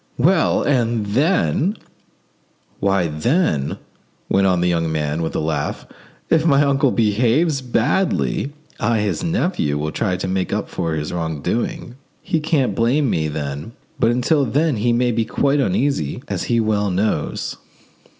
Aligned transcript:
"Well, 0.17 0.63
and 0.63 1.05
then——" 1.05 1.77
"Why, 2.79 3.05
then," 3.05 3.77
went 4.29 4.47
on 4.47 4.59
the 4.61 4.67
young 4.67 4.91
man, 4.91 5.21
with 5.21 5.35
a 5.35 5.39
laugh, 5.39 5.85
"if 6.27 6.43
my 6.43 6.63
uncle 6.63 6.89
behaves 6.89 7.61
badly, 7.61 8.51
I, 8.79 8.97
his 9.01 9.23
nephew, 9.23 9.77
will 9.77 9.91
try 9.91 10.17
to 10.17 10.27
make 10.27 10.51
up 10.51 10.69
for 10.69 10.95
his 10.95 11.13
wrong 11.13 11.43
doing: 11.43 11.97
he 12.23 12.39
can't 12.39 12.73
blame 12.73 13.11
me 13.11 13.27
then. 13.27 13.73
But 13.99 14.09
until 14.09 14.43
then 14.43 14.77
he 14.77 14.91
may 14.91 15.11
be 15.11 15.23
quite 15.23 15.59
easy, 15.59 16.23
as 16.27 16.45
he 16.45 16.59
well 16.59 16.89
knows." 16.89 17.57